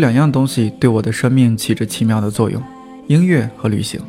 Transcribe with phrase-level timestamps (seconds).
[0.00, 2.60] 两样东西对我的生命起着奇妙的作用：
[3.06, 4.00] 音乐和旅行。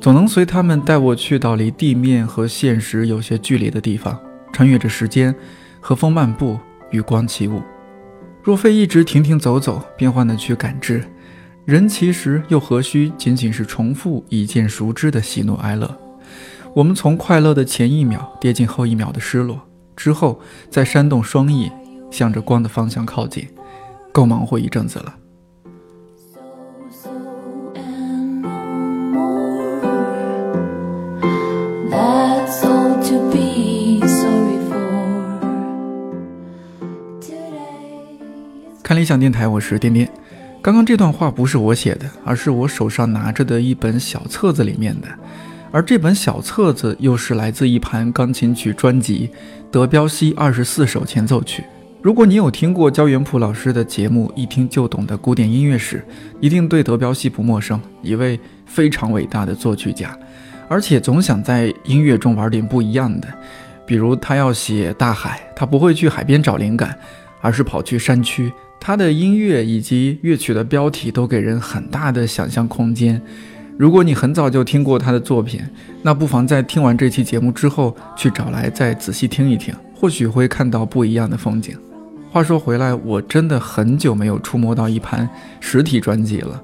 [0.00, 4.16] 总能随他们带我去到离地面和现实有些距离的地方，
[4.52, 5.34] 穿越着时间，
[5.80, 6.56] 和风漫步，
[6.90, 7.60] 与光起舞。
[8.42, 11.02] 若非一直停停走走，变幻的去感知，
[11.64, 15.98] 人其实又何须仅仅是重复已见熟知的喜怒哀乐？
[16.74, 19.60] 我们从快乐的前一秒跌进后一秒的失落，
[19.96, 21.72] 之后再扇动双翼，
[22.10, 23.48] 向着光的方向靠近，
[24.16, 25.14] 够忙活一阵子了。
[38.82, 40.10] 看理想电台，我是颠颠。
[40.62, 45.08] 刚刚这段话不是我写的，而是我手上拿着的一本小册子里面的。
[45.70, 49.28] 而这本小册子又是来自一盘钢琴曲专辑——
[49.70, 51.62] 德彪西二十四首前奏曲。
[52.06, 55.96] 如果你有听过焦元溥老师的节目《一听就懂的古典音乐史》，
[56.40, 60.16] 一定对德彪西不陌生，一位非常伟大的作曲家，
[60.68, 63.26] 而且总想在音乐中玩点不一样的。
[63.84, 66.96] 比如他要写大海，他不会去海边找灵感，
[67.40, 68.52] 而是跑去山区。
[68.78, 73.20] 他的音乐以及乐曲的标题都给人很大的想象空间。
[73.76, 75.60] 如果你很早就听过他的作品，
[76.02, 81.76] 那不妨在听完这期节目之后去找来再仔细听一听，或许会看到不一样的风景。
[82.36, 85.26] 话说回来，我真的很久没有触摸到一盘
[85.58, 86.62] 实体专辑了。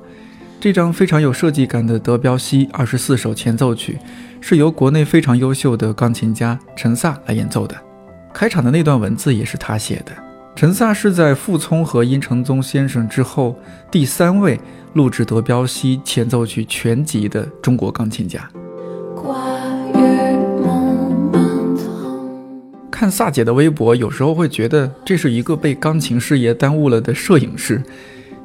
[0.61, 3.98] 这张非常有设计感的德彪西二十四首前奏曲，
[4.39, 7.75] 是由国内非常优秀的钢琴家陈萨来演奏的。
[8.34, 10.12] 开场的那段文字也是他写的。
[10.55, 13.59] 陈萨是在傅聪和殷承宗先生之后
[13.91, 14.61] 第三位
[14.93, 18.47] 录制德彪西前奏曲全集的中国钢琴家。
[23.02, 27.82] 看萨姐的微博，有时候会觉得这是一个被钢琴事业耽误了的摄影师，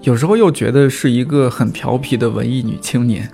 [0.02, 3.30] 有时候又觉得是一个很调皮的文艺女青年。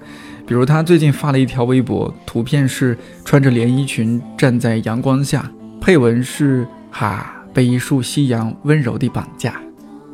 [0.45, 7.33] 比如她最近发了一条微博，图片是穿着连衣裙站在阳光下，配文是哈。
[7.53, 9.55] 被一束夕阳温柔地绑架。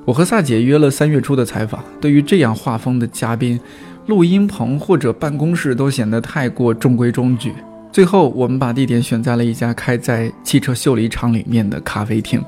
[0.05, 1.83] 我和萨姐约了三月初的采访。
[1.99, 3.59] 对于这样画风的嘉宾，
[4.05, 7.53] 录音棚或者办公室都显得太过中规中矩。
[7.91, 12.43] 最后，我们把地点选在了一家开在汽车修理厂里面的咖啡厅。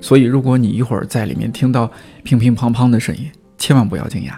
[0.00, 1.90] 所以，如果你一会儿在里面听到
[2.22, 3.28] 乒乒乓乓的声音，
[3.58, 4.34] 千万不要惊讶。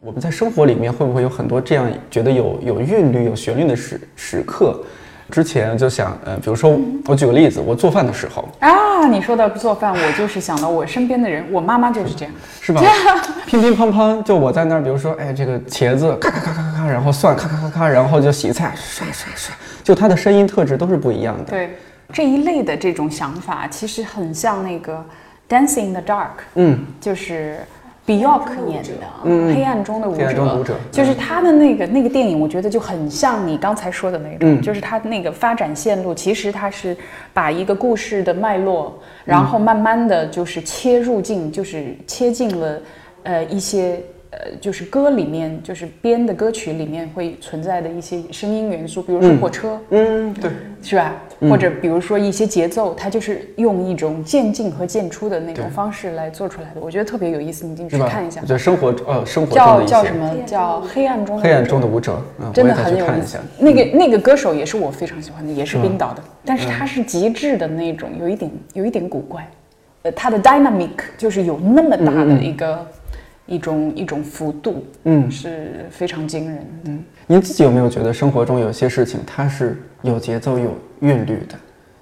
[0.00, 4.82] 我们在生活里面会不会有很多这样觉得有有韵律、有旋律的时时刻？
[5.30, 12.82] 之前就想，呃，比如说，我举个例子，我做饭的时候啊，你说到做饭，我就是想到我身边的人，我妈妈就是这样，是吧？
[13.46, 21.44] 乒乒乓乓，就我在那儿，比如说，哎，这个茄子咔咔咔咔咔咔，然后蒜咔咔咔咔，然后就洗菜刷刷刷，就它的声音特质都是不一样的。
[21.50, 21.76] 对，
[22.12, 25.04] 这一类的这种想法，其实很像那个
[25.52, 26.16] 《Dancing in the Dark》，
[26.54, 27.58] 嗯，就是。
[28.06, 30.24] Bjork 演的《黑暗中的舞者》，
[30.64, 36.96] 者就是他的那个那个电影，我觉得就很像你刚才说的那种，就是他那个发展线路，其实他是
[37.32, 42.80] 把一个故事的脉络，然后慢慢的就是切入进，就是切进了
[43.22, 44.00] 呃一些。
[44.34, 50.50] 呃，就是歌里面，就是编的歌曲里面会存在的一些声音元素，比如说火车，嗯，对，
[50.82, 51.14] 是吧？
[51.48, 58.40] 或者比如说一些节奏，它就是用一种渐进和渐出的那种方式来做出来的，我觉得特别有意思，你进去看一下。
[58.40, 62.20] 就生活，呃，生活叫叫什么叫黑暗中黑暗中的舞者，
[62.52, 63.38] 真的很有意思。
[63.58, 69.48] 那个那个歌手也是我非常喜欢的，也是冰岛的，但是他是极致的那种，有一点有一点古怪，
[70.02, 72.84] 呃，他的 dynamic 就是有那么大的一个。
[73.46, 76.66] 一种一种幅度，嗯，是非常惊人。
[76.86, 81.54] 嗯，您自己有没有觉得生活中有些事情它是有节奏、有韵律的？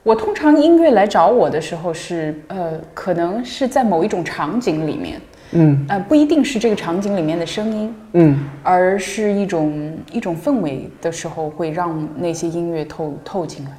[0.05, 5.21] 我通常音乐来找我的时候是，呃，可能是在某一种场景里面，
[5.53, 13.71] 嗯，呃，不一定是这个场景里面的声音，嗯，而是一种一种氛围的时候，会让那些音乐透透进来，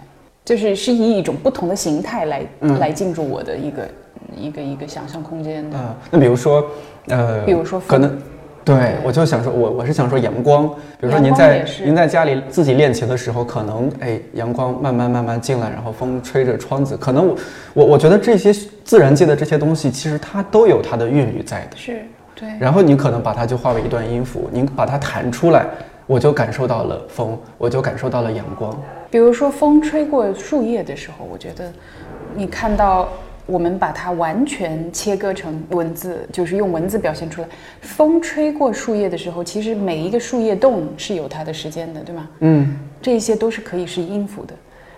[0.46, 2.46] 就是是以一种不同的形态来
[2.80, 3.88] 来进入我的一个。
[4.36, 6.66] 一个一个想象空间的，嗯，那比如说，
[7.08, 8.18] 呃，比如说可能，
[8.64, 10.68] 对我就想说，我我是想说阳光，
[11.00, 17.36] 比如说您在您在家里自己练琴的时候，可能哎阳光慢慢慢慢进来，然后风吹着窗子，可能我
[17.74, 18.54] 我我觉得这些
[18.86, 22.02] 自然界的这些东西，其实它都有它的韵律在的，是
[22.34, 22.48] 对。
[22.60, 25.66] 然后你可能把它就化为一段音符，您把它弹出来，
[26.08, 28.74] 我就感受到了风，我就感受到了阳光。
[29.12, 31.70] 比如说风吹过树叶的时候，我觉得
[32.34, 33.10] 你看到。
[33.46, 37.48] 我们把它完全切割成文字，就是用文字表现出来。
[37.82, 42.30] 风吹过树叶的时候，其实每一个树叶动是有它的时间的，对吗？
[42.40, 44.54] 嗯，这些都是可以是音符的，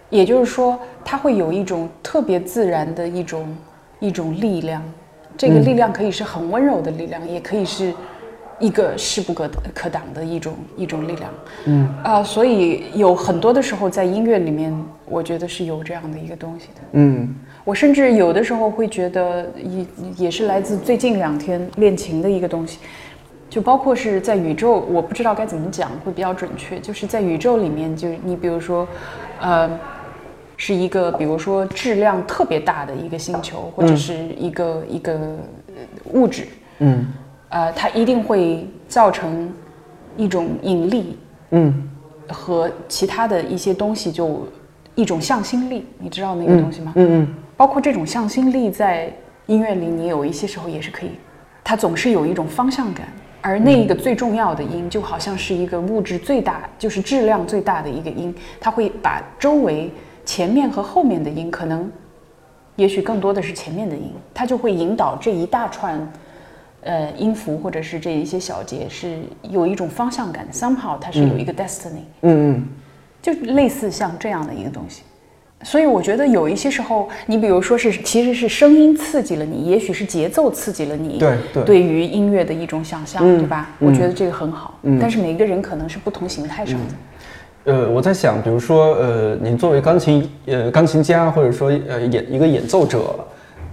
[0.10, 3.58] 也就是说，它会有一种特别自然的一种
[4.00, 4.84] 一种力量，
[5.36, 7.92] 这个力量可以是很温柔的力量，也可以是
[8.60, 11.34] 一个势不可可挡的一种一种力量。
[11.66, 14.72] 嗯啊，所以有很多的时候在音乐里面，
[15.06, 16.82] 我觉得是有这样的一个东西的。
[16.94, 19.86] 嗯，我甚至有的时候会觉得，也
[20.26, 22.80] 也是来自最近两天练琴的一个东西。
[23.50, 26.80] 就包括是在宇宙，我不知道该怎么讲会比较准确。
[26.80, 28.88] 就是在宇宙里面，就你比如说，
[29.40, 29.70] 呃，
[30.58, 35.38] 是一个比如说质量特别大的一个星球，或者是一个一个
[36.12, 36.48] 物质，
[36.80, 37.08] 嗯，
[37.50, 39.50] 呃，它一定会造成
[40.18, 41.18] 一种引力，
[41.52, 41.90] 嗯，
[42.28, 44.46] 和其他的一些东西就
[44.96, 46.92] 一种向心力，你知道那个东西吗？
[46.96, 47.36] 嗯嗯。
[47.57, 49.12] 包括这种向心力在
[49.46, 51.12] 音乐里，你有一些时候也是可以，
[51.63, 53.07] 它总是有一种方向感。
[53.42, 59.92] 而那一个最重要的音，就好像是一个物质最大，就是质量最大的一个音，它会把周围
[60.25, 61.88] 前面和后面的音，可能，
[62.75, 66.12] 也许更多的是前面的音，它就会引导这一大串，
[66.81, 72.68] 呃，音符或者是这一些小节，是有一种方向感，somehow 它是有一个 destiny，嗯嗯，
[73.22, 75.04] 就类似像这样的一个东西。
[75.63, 83.72] 所以我觉得有一些时候，你比如说是，其实是声音刺激了你，也许是节奏刺激了你，对对，对于音乐的一种想象，对吧？
[83.80, 84.78] 我觉得这个很好。
[84.84, 87.74] 嗯，但是每个人可能是不同形态上的。
[87.74, 93.16] 呃，我在想，比如说，呃，你作为钢琴呃钢琴家，或者说呃演一个演奏者，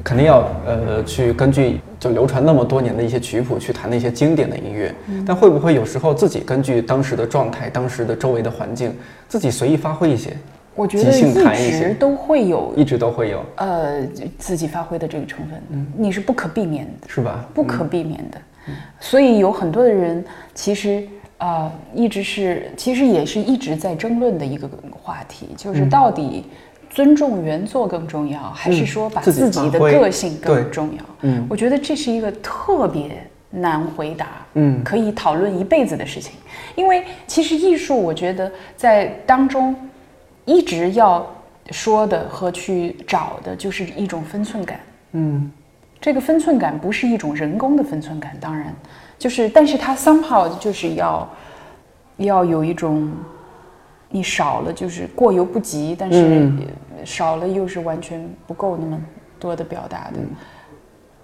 [0.02, 4.94] 肯定要呃去根据就流传那么多年的一些曲谱去弹那些经典的音乐。
[5.26, 8.96] 但会不会有时候自己根据当时的状态、当时的周围的环境，
[9.28, 10.34] 自己随意发挥一些？
[10.74, 14.02] 我觉得一直都会有，一直都会有，呃，
[14.38, 17.44] 自己发挥的这个成分，嗯，你是不可避免的，是吧？
[17.52, 18.40] 不可避免的，
[18.98, 20.24] 所以有很多的人
[20.54, 24.66] 其实啊，一直是，其实也是一直在争论的一个
[25.02, 26.46] 话题，就是到底
[26.88, 31.04] 尊重原作更重要，还是说把自己的个性更重要？
[31.20, 36.32] 嗯，我觉得这是一个特别难回答，嗯，可以讨论一辈子的事情，
[36.74, 39.76] 因为其实艺术，我觉得在当中。
[40.44, 41.26] 一直要
[41.70, 44.80] 说的和去找的就是一种分寸感。
[45.12, 45.50] 嗯，
[46.00, 48.74] 这个分寸感不是一种人工的分寸感，当然，
[49.18, 51.28] 就是，但是它 somehow 就是要
[52.16, 53.12] 要有一种，
[54.08, 56.50] 你少了就是过犹不及，但是
[57.04, 59.00] 少了又是完全不够那么
[59.38, 60.18] 多的表达的。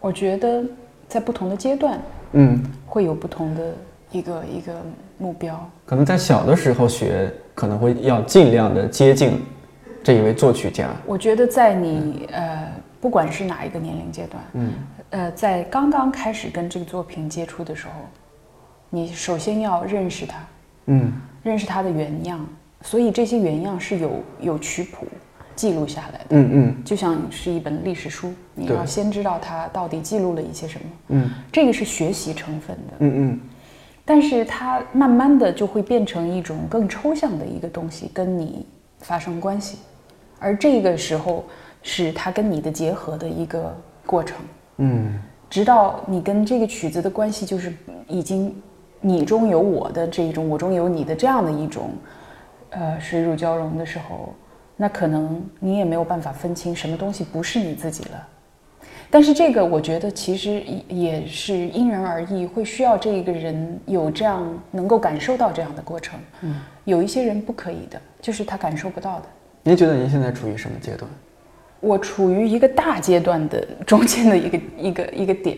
[0.01, 0.65] 我觉得
[1.09, 1.99] 在不同的阶段，
[2.33, 3.75] 嗯，会有不同的
[4.11, 4.75] 一个一个
[5.19, 5.71] 目标。
[5.85, 7.33] 可能在小的时候学。
[7.59, 9.43] 可能会要尽量的接近
[10.05, 10.91] 这一位作曲家。
[11.05, 14.73] 我觉得在你呃，不管是哪一个年龄阶段，嗯，
[15.11, 17.95] 呃，在刚刚开始跟这个作品接触的时候，
[18.91, 20.39] 你首先要认识它，
[20.87, 21.13] 嗯，
[21.43, 22.47] 认识它的原样。
[22.83, 25.09] 所以这些原样是有有曲谱
[25.57, 33.41] 记录下来的，嗯嗯，就像是一本历史书，你要先知道它到底记录了一些什么，嗯，这个是学习成分的，嗯嗯。
[34.09, 38.65] 但是它慢慢的就会变成一种更抽象的一个东西，跟你
[39.01, 39.77] 发生关系，
[40.39, 41.45] 而这个时候
[41.83, 44.39] 是它跟你的结合的一个过程，
[44.79, 47.71] 嗯，直到你跟这个曲子的关系就是
[48.07, 48.57] 已经
[48.99, 51.91] 你中有我的这一种，我中有你的这样的一种，
[52.71, 54.33] 呃，水乳交融的时候，
[54.75, 58.29] 那可能你也没有办法分清什么东西不是你自己了。
[59.11, 66.21] 但是这个，我觉得其实也是因人而异，会需要这一个人有这样能够感受到这样的过程。
[66.43, 69.27] 嗯，有一些人不可以的，就是他感受不到的。
[69.63, 71.11] 您觉得您现在处于什么阶段？
[71.81, 75.57] 我处于一个大阶段的中间的一个一个一个点，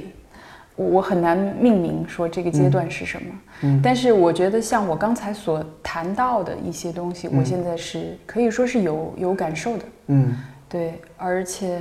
[0.76, 3.28] 我很难命名说这个阶段是什么。
[3.62, 9.85] 嗯，但是我觉得像我刚才所谈到的一些东西，我现在是可以说是有有感受的。
[10.07, 10.37] 嗯，
[10.69, 11.80] 对，而且。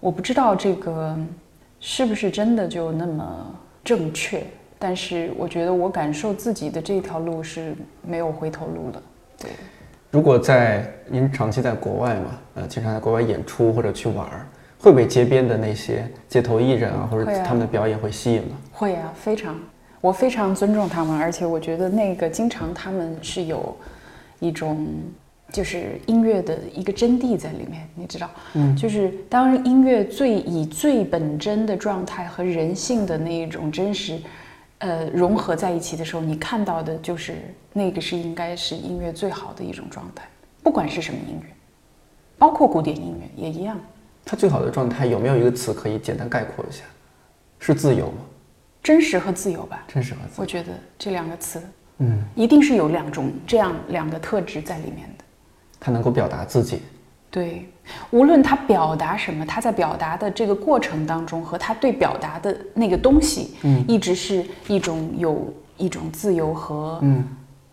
[0.00, 1.16] 我不知道这个
[1.80, 3.46] 是不是真的就那么
[3.82, 4.44] 正确，
[4.78, 9.02] 但是我觉得我感受自己的这条路是没有回头路的。
[9.38, 9.50] 对，
[10.10, 14.46] 如果在您长期在国外嘛，呃，经常在国外演出或者去玩儿，
[14.78, 18.56] 会被街边的那些街头艺人啊，或者他们的表演会吸引吗？
[18.72, 19.58] 会啊，非常，
[20.00, 23.76] 我非常尊重他们，而且我觉得那个经常他们是有
[24.38, 24.86] 一种。
[25.52, 34.18] 就是音乐的一个真谛在里面，你知道，嗯，就是当音乐最以最本真的状态和人性的那一种真实，
[34.78, 37.34] 呃，融合在一起的时候，你看到的就是
[37.72, 40.28] 那个是应该是音乐最好的一种状态，
[40.62, 41.46] 不管是什么音乐，
[42.36, 43.80] 包括古典音乐也一样。
[44.24, 46.82] 它最好的状态有没有一个词可以简单概括一下？
[47.58, 48.18] 是自由吗？
[48.82, 49.82] 真实和自由吧。
[49.88, 50.42] 真实和自由。
[50.42, 51.62] 我觉得这两个词，
[51.98, 55.17] 嗯，一定是有两种这样两个特质在里面的。
[55.78, 56.82] 他能够表达自己，
[57.30, 57.68] 对，
[58.10, 67.24] 无论他表达什么，他在表达的这个过程当中，和他对表达的那个东西，嗯，一直是一种有一种自由和嗯。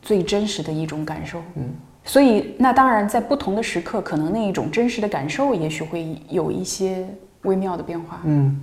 [0.02, 1.64] 最真实的一种感受，嗯，
[2.04, 7.08] 所以那当然在不同的时刻，可能那一种真实的感受，也许会有一些
[7.42, 8.56] 微妙的变化，嗯，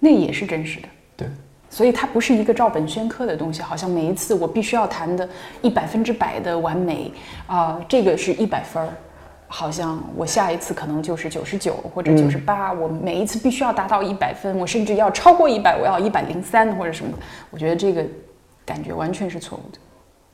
[0.00, 0.88] 那也是真实的，
[1.18, 1.28] 对，
[1.70, 5.26] 所以它不是一个照本宣科的东西，好像每一次我必须要弹的
[5.62, 7.10] 一百分之百的完美
[7.46, 8.92] 啊，这个是一百分儿。
[9.52, 17.12] 好像我下一次可能就是九十九或者九十八，我每一次必须要达到一百分，我甚至要超过一百，我要一百零三或者什么。
[17.50, 18.04] 我觉得这个
[18.64, 19.78] 感觉完全是错误的。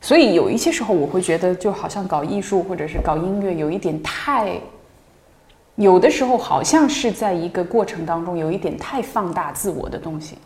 [0.02, 4.61] 所以有一些时候我会觉得，就好像搞艺术或者是搞音乐，有一点太，
[5.76, 10.37] 有的时候好像是在一个过程当中有一点太放大自我的东西。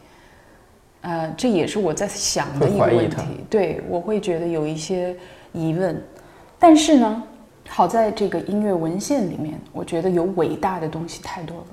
[1.03, 3.17] 呃，这也是我在想的一个问题。
[3.49, 5.17] 对，我会觉得有一些
[5.53, 6.03] 疑问，
[6.59, 7.23] 但是呢。
[7.73, 11.67] 好在这个音乐文献里面，我觉得有伟大的东西太多了，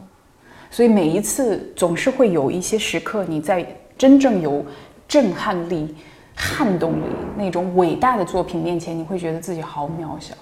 [0.70, 3.66] 所以每一次总是会有一些时刻，你在
[3.98, 4.64] 真正有
[5.08, 5.96] 震撼力、
[6.36, 7.06] 撼动力
[7.36, 10.36] 那种伟大的作品面前，你会觉得自己好渺小。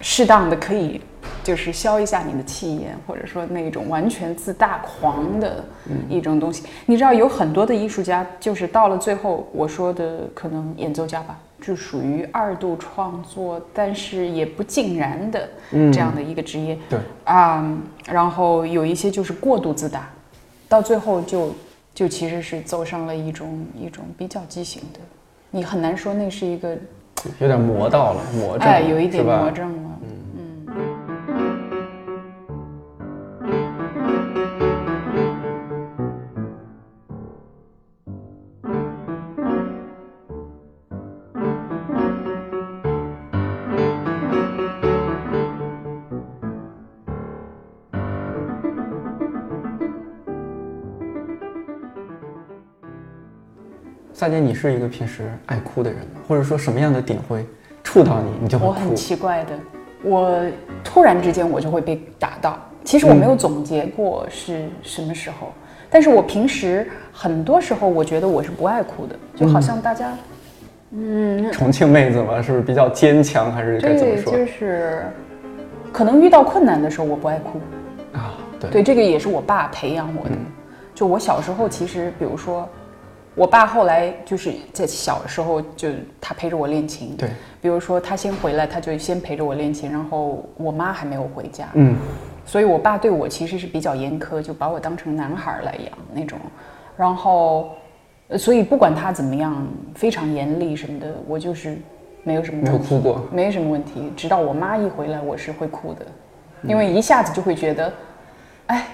[0.00, 1.00] 适当的可以
[1.42, 5.64] 就是消一下你的气焰，或者说那种完全自大狂的
[6.08, 6.64] 一种东西。
[6.86, 11.38] 你知道，有很多的艺术家，就是到了最后，我说的可能演奏家吧。
[11.60, 15.48] 就属于二度创作，但是也不尽然的
[15.92, 16.78] 这样的一个职业。
[16.88, 17.76] 对啊，
[18.06, 20.08] 然后有一些就是过度自大，
[20.68, 21.52] 到最后就
[21.92, 25.00] 就其实是走上了一种一种比较畸形的，
[25.50, 26.78] 你很难说那是一个
[27.40, 29.87] 有点魔道了魔症，哎，有一点魔症了。
[54.18, 56.20] 萨姐，你是一个平时爱哭的人吗？
[56.26, 57.46] 或者说什么样的点会
[57.84, 58.72] 触到你，你就会哭？
[58.72, 59.50] 我很奇怪的，
[60.02, 60.42] 我
[60.82, 62.58] 突然之间我就会被打到。
[62.82, 65.52] 其实我没有总结过是什么时候，
[65.88, 70.12] 但是我平时很多时候我觉得我是不爱哭的，就好像大家，
[70.90, 74.32] 嗯，重庆妹子嘛，是不是比较坚强，还是该怎么说？
[74.32, 75.04] 就是，
[75.92, 77.60] 可能遇到困难的时候我不爱哭
[78.14, 78.34] 啊。
[78.58, 80.34] 对，对，这个也是我爸培养我的。
[80.92, 82.68] 就我小时候，其实比如说。
[83.38, 85.88] 我爸后来就是在小时候就
[86.20, 87.30] 他陪着我练琴，对，
[87.62, 91.96] 比如说他先回来，他就先陪着我练琴，然后我妈还没有回家，嗯，
[92.44, 96.36] 所以我爸对我其实是比较严苛，就把我当成男孩来养那种，
[96.96, 97.70] 然后，
[98.36, 99.64] 所以不管他怎么样，
[99.94, 101.78] 非常严厉什么的，我就是
[102.24, 106.04] 没有什么没有哭过，没什么问题，直到我妈一回来，我是会哭的，
[106.64, 107.92] 因为一下子就会觉得，
[108.66, 108.88] 哎，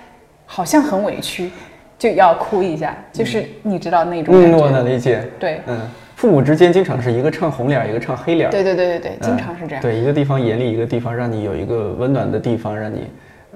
[0.44, 1.50] 好像很委屈。
[1.98, 4.56] 就要哭一下，就是你知道那种感觉。
[4.56, 5.26] 我能理解。
[5.38, 5.80] 对，嗯，
[6.16, 8.50] 父母之间经常是一个唱红脸，一个唱黑脸。
[8.50, 9.82] 对对对对对，经常是这样。
[9.82, 13.08] 对，一个地方严厉，一个地方让你有一个温暖的地方，让你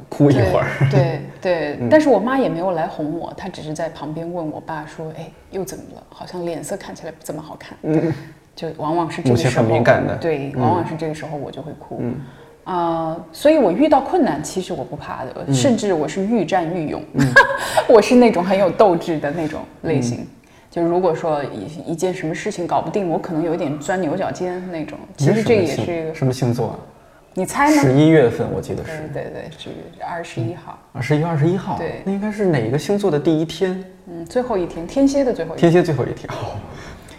[0.08, 0.66] 哭一会儿。
[0.90, 6.02] 对对， 但是我妈也没有来哄我，她只是在旁边问我爸说：“哎，又怎么了？
[6.08, 8.12] 好像脸色看起来不怎么好看。”嗯，
[8.54, 9.64] 就往往是这个时候。
[9.64, 10.16] 很敏感的。
[10.16, 11.98] 对，往往是这个时候我就会哭。
[12.00, 12.14] 嗯。
[12.68, 17.02] 啊，所以我遇到困难，其实我不怕的，甚至我是愈战愈勇。
[17.88, 20.26] 我是那种很有斗志的那种类型。
[20.70, 24.98] 就如果说一一件什么事情搞不定，我可能有一点钻牛角尖那种。
[25.16, 26.68] 其实这也是一个什么星座？
[26.68, 26.78] 啊
[27.34, 27.76] 你猜呢？
[27.80, 29.08] 十一月份我记得是。
[29.14, 29.70] 对对对，是
[30.04, 30.76] 二十一号。
[30.92, 31.78] 啊，十一月二十一号。
[31.78, 33.82] 对，那应该是哪个星座的第一天？
[34.08, 35.70] 嗯，最后一天，天蝎的最后一天。
[35.70, 36.28] 天蝎最后一天。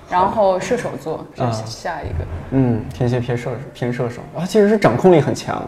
[0.09, 4.21] 然后射手座是下一个，嗯，天蝎偏射偏射手。
[4.35, 5.61] 啊，其实是掌控力很强，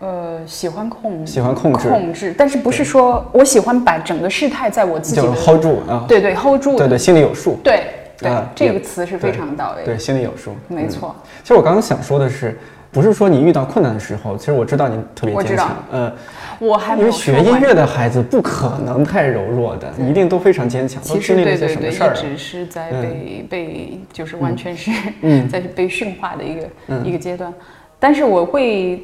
[0.00, 1.88] 呃，喜欢控喜欢控制。
[1.88, 7.84] 控制，但是不是说我喜欢把整个事态在我自己的 hold 住啊，对对 hold 住，对对，心里有数，对
[8.18, 11.14] 对，这个词是非常到位，对，心里有数，没错。
[11.42, 12.58] 其实我刚刚想说的是。
[12.92, 15.76] 不是说你遇到困难的时候，其实我知道你特别坚强。
[15.92, 16.12] 嗯，
[16.58, 21.02] 我还因为学音乐的孩子不可能太柔弱的，一定都非常坚强。
[21.02, 24.90] 其实对对对，一直是在被被就是完全是
[25.48, 26.62] 在被驯化的一个
[27.02, 27.50] 一个阶段。
[27.98, 29.02] 但是我会，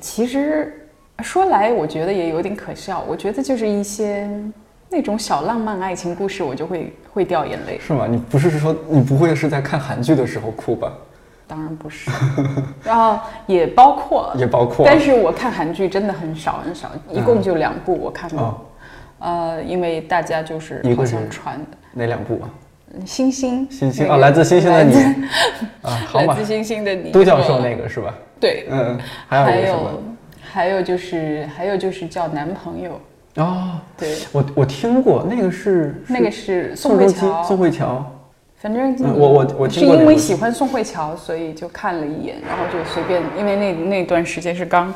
[0.00, 0.88] 其实
[1.22, 3.04] 说来我觉得也有点可笑。
[3.06, 4.26] 我觉得就是一些
[4.88, 7.78] 那种小浪漫爱情故事，我就会会掉眼泪。
[7.86, 8.06] 是吗？
[8.08, 10.90] 你不是说你不会是在看韩剧的时候哭吧？
[11.46, 12.10] 当然不是，
[12.82, 14.84] 然后也包括，也包括。
[14.84, 18.66] 但是我看韩剧真的很少很少，一共就两部我看过。
[19.18, 21.76] 呃，因为大家就是好像传的。
[21.92, 22.50] 哪两部啊？
[23.04, 24.94] 星星，星星啊，来自星星的 你。
[25.82, 28.14] 啊，来自星星的你，都教授那个是吧？
[28.38, 28.98] 对，嗯，
[29.28, 30.02] 还有还有
[30.52, 33.00] 还有就是还有就是叫男朋友。
[33.36, 38.15] 哦，对，我我听过那个是那个是宋宋慧乔，宋慧乔，
[38.58, 44.92] 反正嗯我我我是因为喜欢宋慧乔，所以就看了一眼，然后就随便，因为那那段时间是刚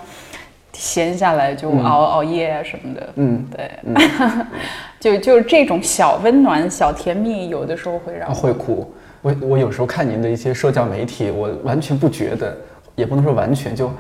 [0.72, 3.70] 闲下来就熬、熬夜啊什么的，嗯，对，
[4.98, 8.90] 就就这种小温暖、小甜蜜，有的时候会让会哭。
[9.22, 12.56] 我我有时候看您的一些社交媒体，我完全不觉得，
[12.96, 13.92] 也不能说完全，就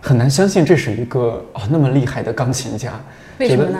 [0.00, 2.92] 很难相信这是一个哦那么厉害的钢琴家。
[3.38, 3.78] 为什么呢？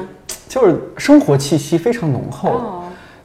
[0.49, 2.51] 就是生活气息非常浓厚。
[2.51, 2.78] 哦，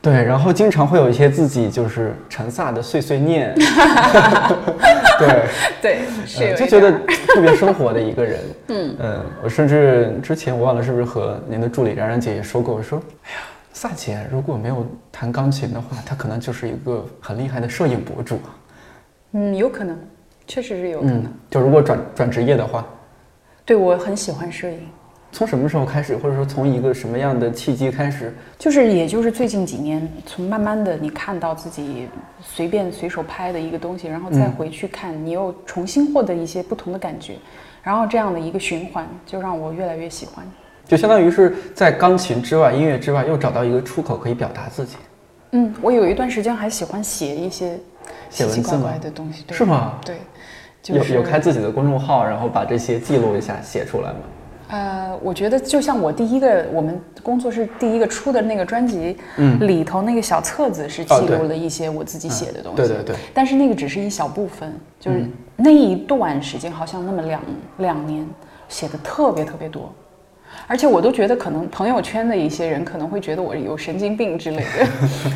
[0.04, 3.56] 对，然后经常会有一些自己就是陈萨的碎碎念，
[5.18, 6.02] 对，
[6.38, 6.92] 对，就觉得
[7.26, 8.40] 特别生活的一个人。
[8.68, 13.38] 嗯我甚至之前我忘了是不是和您的助理冉冉姐也说过，我说，哎呀，
[13.72, 18.52] 萨姐如果没有弹钢琴的话，她可能就是一个很厉害的摄影博主啊。
[19.32, 19.98] 嗯，有可能，
[20.46, 21.20] 确实是有可能。
[21.24, 22.86] 嗯，就如果转转职业的话，
[23.64, 24.82] 对我很喜欢摄影，
[25.34, 28.32] 从什么时候开始，或者说从一个什么样的契机开始？
[28.60, 32.08] 就是也就是最近几年，从慢慢的你看到自己
[32.40, 37.34] 随便随手拍的一个东西，然后再回去看，你又重新获得一些不同的感觉，
[37.82, 40.46] 然后这样的一个循环，就让我越来越喜欢。
[40.86, 44.98] 就相当于是在钢琴之外、音乐之外，又找到一个出口可以表达自己，
[45.52, 47.76] 嗯，我有一段时间还喜欢写一些
[48.30, 50.00] 奇奇怪写文字吗怪的东西，对是吗？
[50.06, 50.18] 对，
[50.84, 54.20] 就是有有开自己的公众号，然后把这些记录一下，写出来吗？
[54.74, 67.42] 呃，我觉得就像我第一个我们工作室第一个出的那个专辑，嗯，里头那个小册子是记录了一些我自己写的东西，对对对，但是那个只是一小部分，就是那一段时间好像那么两
[67.78, 68.28] 两年
[68.68, 69.94] 写的特别特别多，
[70.66, 74.66] 而且我都觉得可能朋友圈的一些人可能会觉得我有神经病之类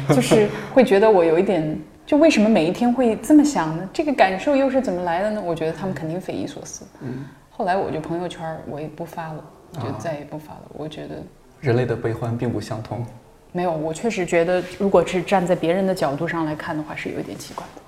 [0.10, 3.88] 的， 就是会觉得我有一点，就为什么每一天会这么想呢？
[3.94, 5.44] 这个感受又是怎么来的呢？
[5.46, 6.84] 我觉得他们肯定匪夷所思。
[7.02, 7.24] 嗯，
[7.58, 9.44] 后来我就朋友圈我也不发了，
[9.74, 10.62] 就再也不发了。
[10.74, 11.16] 我觉得
[11.60, 13.04] 人类的悲欢并不相通。
[13.52, 17.82] 没有，我确实觉得，如果是站在别人的角度上来看的话，是有一点奇怪的。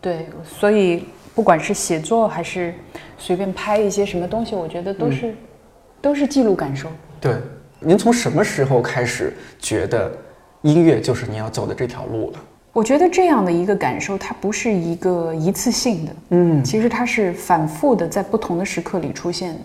[0.00, 2.72] 对，所以不管是写作还是
[3.18, 5.34] 随便拍一些什么东西，我觉得都是、
[6.00, 6.88] 都是记录感受。
[7.20, 7.36] 对，
[7.80, 10.10] 您从什么时候开始觉得
[10.62, 12.38] 音乐就是您要走的这条路了？
[12.78, 19.60] 我觉得这样的一个感受，它不是一个一次性的，嗯，其实它是反复的在不同的时刻里出现的。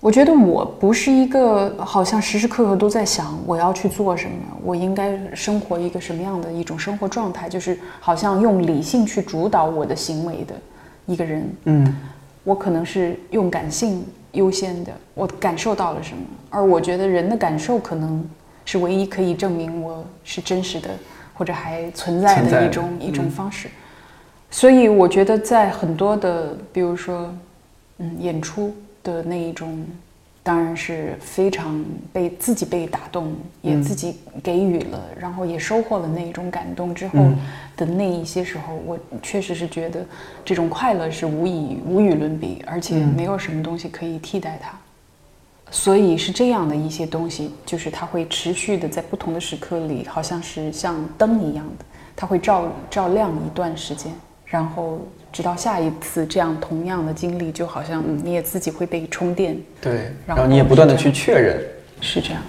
[0.00, 10.54] 我觉得我不是一个好像时时刻刻都在想我要去做什么，我应该生活一个什么样的一种生活状态，就是好像用理性去主导我的行为的
[11.06, 11.54] 一个人。
[11.64, 11.96] 嗯，
[12.44, 18.22] 我可能是用感性优先的，我感受到了什么，而我觉得人的感受可能
[18.66, 20.90] 是唯一可以证明我是真实的
[21.34, 23.68] 或者还存在的的一种一种方式。
[24.50, 27.34] 所以我觉得在很多的，比如说，
[27.98, 29.82] 嗯，演出的那一种，
[30.42, 37.18] 当然是非常被自己被打动，也自己给予了，然后也收获了那一种感动之后
[37.76, 40.04] 的那一些时候，我确实是觉得
[40.44, 44.78] 这种快乐是无以无与伦比，而且没有什么东西可以替代它。
[45.72, 54.12] 所以是这样的一些东西，就是它会持续的在不同的时刻里，好像是像灯一样的，它会照照亮一段时间，
[54.44, 55.00] 然后
[55.32, 61.58] 直到下一次这样同样的经历，就好像你也自己会被充电，对，然然后后你也不断的去确认。
[62.02, 62.42] 是这样。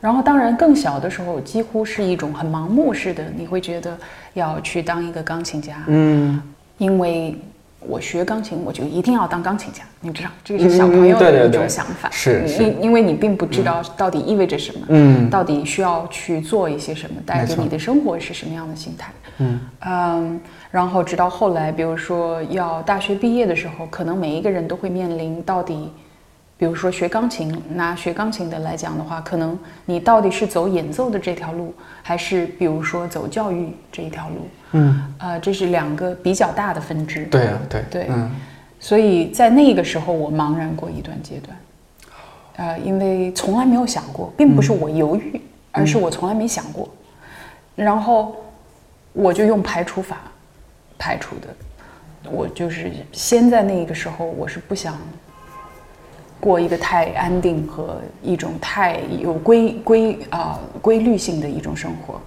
[0.00, 3.96] 然后当然更小的时候，几乎是一种很盲目式的，你会觉得
[4.34, 6.42] 要去当一个钢琴家，嗯，
[6.78, 7.36] 因为
[7.80, 12.62] 我学钢琴，我就一定要当钢琴家，你知道，这个是小朋友的一嗯对对对种想法，是是。
[12.62, 15.30] 因因为你并不知道到底意味着什么，嗯。
[15.30, 19.12] 到底需要去做一些什么，带给你的生活是什么样的心态，
[19.86, 25.90] 嗯然后直到后来，比如说要大学毕业的时候，可能每一个人都会面临到底。
[26.58, 34.48] 比如说学钢琴，拿学钢琴的来讲的话，可能你到底是走演奏的这条路，还是比如说走教育这一条路？
[34.72, 37.24] 嗯，呃，这是两个比较大的分支。
[37.26, 37.84] 对啊，对。
[37.88, 38.06] 对。
[38.10, 38.28] 嗯，
[38.80, 41.56] 所以在那个时候，我茫然过一段阶段，
[42.56, 45.40] 呃，因为从来没有想过，并不是我犹豫，
[45.70, 46.88] 而是我从来没想过，
[47.76, 48.34] 然后
[49.12, 50.18] 我就用排除法
[50.98, 54.98] 排除的，我就是先在那个时候，我是不想
[56.40, 62.20] 过一个太安定和一种太有规规啊、规律性的一种生活，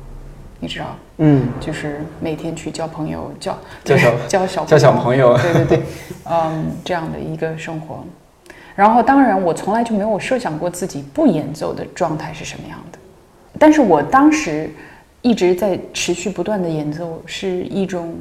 [0.59, 0.95] 你知道？
[1.17, 5.83] 嗯，就是每天去交朋友，交交 小交小交小朋友 对对对，
[6.25, 8.03] 嗯，这样的一个生活。
[8.75, 12.97] 然后，当然，我从来就没有设想过自己不演奏的状态是什么样的。
[13.59, 14.69] 但是我当时
[15.21, 18.15] 一直在持续不断的演奏，是一种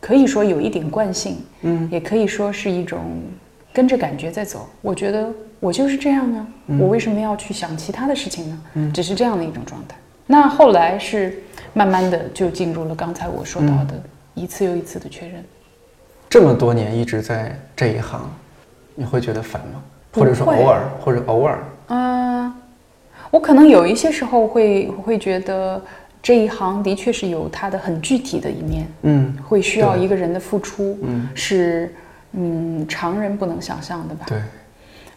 [0.00, 3.00] 可以说有一点惯性，嗯，也可以说是一种
[3.76, 4.66] 跟着感觉在走。
[4.80, 6.46] 我觉得我就是这样啊，
[6.80, 8.90] 我为什么要去想其他的事情呢？
[8.94, 9.94] 只是这样的一种状态。
[10.26, 11.38] 那后来是
[11.74, 15.44] 慢慢的就进入了刚才我说到的一次又一次的确认。
[16.30, 18.30] 这么多年一直在这一行，
[18.94, 19.82] 你会觉得烦吗？
[20.14, 21.58] 或者说偶尔，或者偶尔？
[21.88, 22.50] 嗯，
[23.30, 25.78] 我可能有一些时候会会觉得
[26.22, 31.94] 这一行的确是有它的很具体的一面，嗯，会需要一个人的付出，嗯，是
[32.36, 34.24] 嗯常人不能想象的吧？
[34.28, 34.40] 对。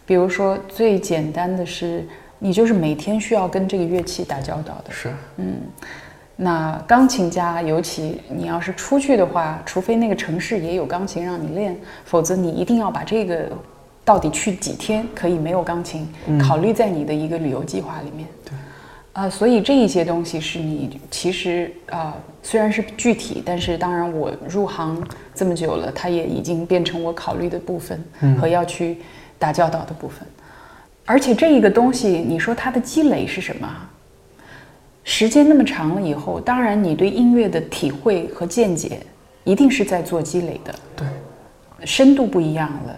[0.05, 2.03] 比如说最简单的是，
[2.39, 5.58] 你就是每天需要跟这个乐器打交道的，是，嗯。
[6.41, 13.51] 那钢琴家，尤其你要是出去的话，除非那个城市也有钢琴让你练，否则你一定要把这个
[14.05, 16.08] 到底去几天可以没有钢琴，
[16.41, 18.25] 考虑在你的一个旅游计划里面。
[18.45, 18.53] 对，
[19.12, 25.02] 啊，所以这一些东西是你其实啊，虽然是具体，但是当然我入行
[25.36, 28.04] 这么久了，它也已经变成我考虑的部分
[28.39, 28.97] 和要去
[29.38, 30.28] 打交道的部分。
[31.06, 33.67] 而且这一个东西，你说它的积累是什么？
[35.04, 38.99] 时间那么长了以后，当然你对音乐的体会和见解，
[39.43, 40.75] 一定是在做积累的。
[40.95, 41.08] 对，
[41.84, 42.95] 深度不一样了，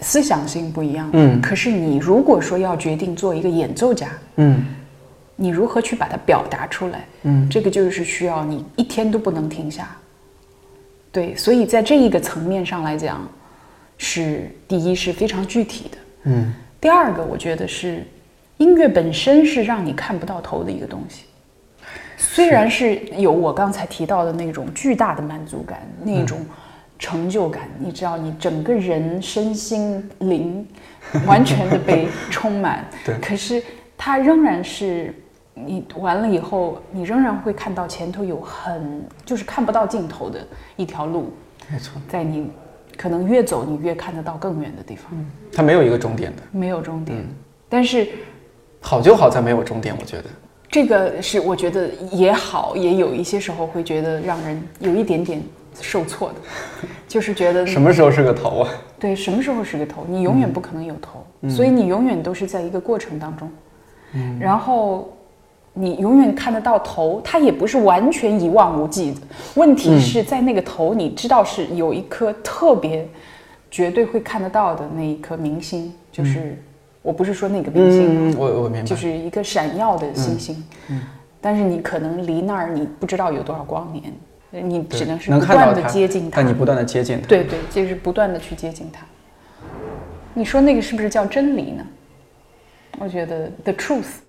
[0.00, 1.10] 思想性不一样。
[1.14, 1.40] 嗯。
[1.40, 4.64] 可是你如果说要决定做一个演奏家，嗯，
[5.40, 7.04] 你如何去把它表达出来？
[7.22, 9.88] 嗯，这个就是需要你一天都不能停下。
[11.12, 13.26] 对，所以在这一个层面上来讲，
[13.96, 15.98] 是第一是非常具体的。
[16.24, 16.52] 嗯。
[16.80, 18.04] 第二个，我觉得是
[18.56, 21.24] 音乐本身是让你看不到头的一个东西。
[22.16, 26.44] 虽然是有我刚才提到的那种巨大的满足感，那种
[26.98, 30.66] 成就感，你知道，你整个人身心灵
[31.26, 32.84] 完全的被充满。
[33.06, 33.14] 对。
[33.20, 33.62] 可是
[33.96, 35.14] 它仍然是
[35.66, 41.32] 你完了以后，你仍然会看到前头有很就是看不到尽头的一条路。
[41.70, 42.00] 没错。
[42.08, 42.50] 在你
[42.96, 45.06] 可能越走，你越看得到更远的地方。
[45.12, 45.26] 嗯。
[45.52, 46.42] 它没有一个终点的。
[46.50, 47.18] 没有终点。
[47.68, 48.08] 但是
[48.80, 50.24] 好就好在没有终点，我觉得。
[50.70, 55.42] 这个是我觉得也好，也有一些时候会觉得让人有一点点
[55.80, 56.34] 受挫的，
[57.08, 58.70] 就是觉得 什么时候是个头啊？
[58.98, 60.04] 对，什么时候是个头？
[60.06, 63.50] 你永远不可能有头，所以你永远都是在一个过程当中。
[64.12, 65.10] 嗯，然后
[65.78, 69.20] 你永远看得到头，它也不是完全一望无际的。
[69.54, 73.06] 问题是在那个头，你知道是有一颗特别
[73.70, 76.56] 绝对会看得到的那一颗明星，就是。
[77.00, 81.00] 我不是说那个明星，我我明白，就是一个闪耀的星星，嗯，
[81.40, 84.12] 但是你可能离那儿你不知道有多少光年，
[84.68, 89.06] 你只能是不断的接近它，但你不断的接近它，对对，就是不断的去接近它。
[90.34, 91.86] 你说那个是不是叫真理呢？
[92.98, 94.27] 我觉得 the truth。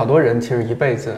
[0.00, 1.14] 好多人其实一辈子，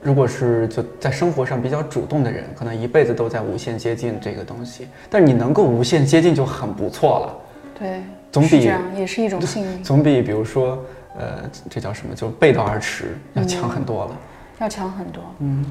[0.00, 4.86] 如果是就在生活上比较主动的人，可能一辈子都在无限接近这个东西。
[5.10, 7.36] 但是你能够无限接近就很不错了。
[7.80, 9.78] 对，总比这样也是一种幸运。
[9.82, 10.78] 总比比如说，
[11.18, 12.14] 呃，这叫什么？
[12.14, 14.16] 就背道而驰要强很多了。
[14.60, 15.20] 要强很多。
[15.40, 15.66] 嗯。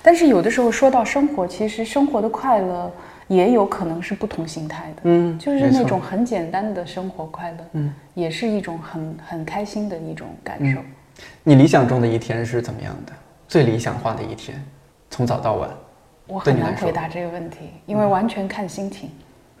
[0.00, 2.88] 但是有的时候说到生活，其实生活的快乐
[3.26, 5.02] 也有可能是不同形态的。
[5.06, 5.36] 嗯。
[5.40, 10.78] 就是那种很简单的生活快乐，嗯，也是一种很很开心的一种感受。
[11.42, 13.12] 你理想中的一天是怎么样的？
[13.46, 14.60] 最理想化的一天，
[15.10, 15.70] 从早到晚，
[16.26, 19.10] 我很难回答这个问题，因为完全看心情。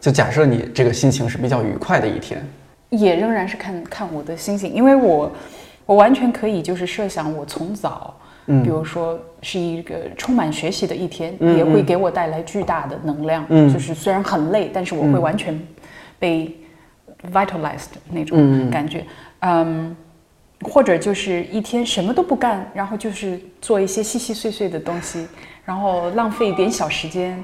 [0.00, 2.44] 就假设你这个心情是比较愉快的一天，
[2.90, 5.30] 也仍然是看看我的心情，因为我
[5.86, 15.60] 我完全可以就是设想我从早，嗯，比如说是一个充满学习的一天，也会给我带来巨大的能量，嗯，就是虽然很累，但是我会完全
[16.18, 16.56] 被
[17.32, 19.04] vitalized 那种感觉，
[19.40, 19.94] 嗯。
[20.64, 25.26] 或者就是一天什么都不干，然后就是做一些细细碎碎的东西，
[25.64, 27.42] 然后浪费一点小时间，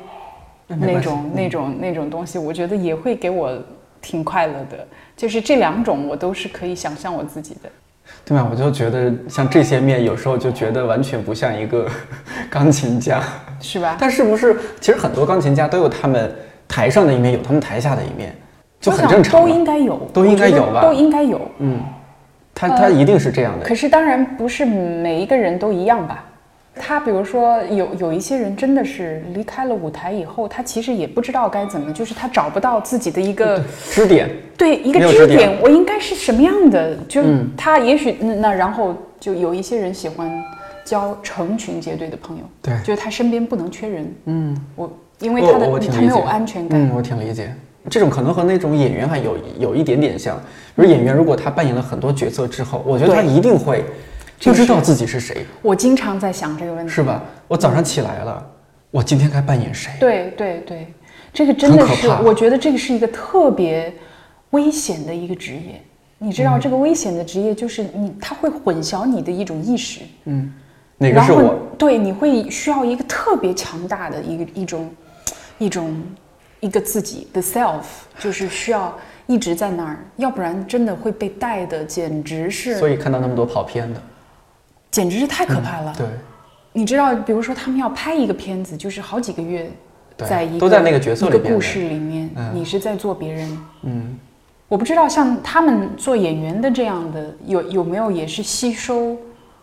[0.67, 3.57] 那种那种那种东西，我觉得也会给我
[4.01, 4.87] 挺快乐的。
[5.17, 7.71] 就是这两种，我都是可以想象我自己的。
[8.25, 8.47] 对吧？
[8.51, 11.89] 我就觉得像这些面，有时候就觉得完全不像一个
[12.51, 13.23] 钢琴家，
[13.61, 13.97] 是吧？
[14.01, 14.57] 但是不是？
[14.81, 16.35] 其实很多钢琴家都有他们
[16.67, 18.35] 台上的一面，有他们台下的一面，
[18.81, 19.41] 就很正常。
[19.41, 20.83] 都应该有，都应该有吧？
[20.83, 21.81] 都应该有，嗯。
[22.55, 26.25] 他他一定是这样的，可是当然不是每一个人都一样吧？
[26.83, 36.97] 他比如说有有一些人真的是离开了舞台以后，他其实也不知道该怎么，就是他找不到自己的一个支点，对一个支点我应该是什么样的？
[37.09, 37.23] 就
[37.57, 40.43] 他也许那那然后就有一些人喜欢
[40.85, 44.15] 交成群结队的朋友，对就是他身边不能缺人。
[44.27, 47.53] 嗯，我因为他的他没有安全感，嗯，我挺理解。
[47.89, 50.37] 这种可能和那种演员还有有一点点像，
[50.77, 53.85] 比如演员如果他扮演了很多角色之后，我觉得他一定会
[54.43, 56.93] 不知道自己是谁，我经常在想这个问题。
[56.93, 57.23] 是吧？
[57.49, 58.47] 我早上起来了，
[58.91, 59.91] 我今天该扮演谁？
[59.99, 60.87] 对对对，
[61.33, 63.93] 这个真的是我觉得这个是一个特别
[64.51, 65.81] 危险的一个职业。
[66.19, 70.01] 你知道，嗯这个危险的职业就是你，他会混淆你的一种意识。
[70.99, 71.59] 哪个然后是我？
[71.79, 74.91] 对，你会需要一个特别强大的一个一种
[75.57, 75.99] 一种
[76.61, 77.83] 一个自己的 self，
[78.19, 78.97] 就是需要
[79.27, 84.01] 一直在那儿，要不然真的会被带的简直是所以看到那么多跑偏的，
[84.91, 85.95] 简直是太可怕了。
[85.97, 86.07] 对。
[86.73, 89.69] 你知道，比如说他们要拍一个片子，就是好几个月，
[90.19, 92.53] 在一个都在那个角色里一个故事里面，嗯。
[92.55, 93.59] 你是在做别人。
[93.83, 94.17] 嗯，
[94.69, 99.17] 我不知道像他们做演员的这样的，有有没有也是吸收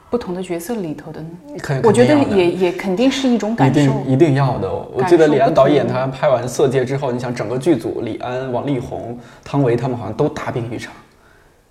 [0.10, 1.30] 不同的角色里头的呢？
[1.62, 4.06] 肯我觉得也也肯定是一种一感受定。
[4.06, 4.72] 一定要的。
[4.94, 10.94] 我记得李安导演他拍完《色戒》之后，你想整个剧组，李安、王力宏、汤唯他们好像都大病一场，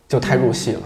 [0.07, 0.81] 就太入戏了。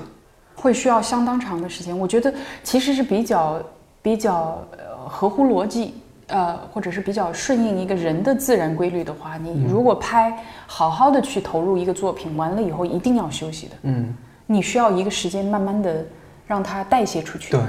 [0.55, 1.99] 会需要相当长的时间。
[1.99, 2.33] 我觉得
[2.63, 3.61] 其实是比较
[4.03, 5.95] 比较呃合乎逻辑，
[6.29, 13.73] 呃，或者是比较顺应一个人的自然规律的话，你如果拍好好的去投入一个作品，完了以后一定要休息的。
[13.83, 14.15] 嗯，
[14.47, 16.05] 你需要一个时间慢慢的
[16.51, 17.61] 让它代谢出去，对。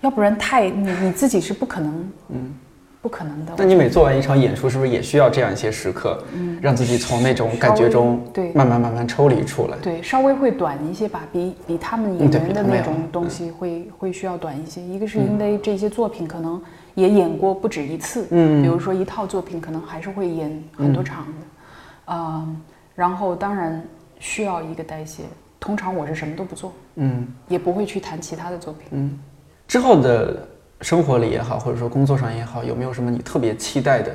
[0.00, 2.52] 要不然太你你自己是不可能，嗯，
[3.00, 3.54] 不可能的。
[3.56, 9.76] 那你每做完一场演出，是不是也需要这样一些时刻，嗯让自己从那种感觉中对慢慢慢慢抽离出来？
[9.80, 14.82] 对，稍微会短一些吧，比比他们演员的那种东西会、会需要短一些。
[14.82, 16.60] 一个是因为这些作品可能
[16.94, 22.60] 也演过不止一次，嗯比如说一套作品可能还是会演很多场的，嗯、
[22.94, 23.82] 然后当然
[24.18, 25.22] 需要一个代谢。
[25.66, 28.86] 通常我是什么都不做，嗯也不会去谈其他的作品。
[28.92, 29.18] 嗯。
[29.66, 30.46] 之后的
[30.80, 34.14] 生活里也好，或者说工作上也好，有没有什么你特别期待的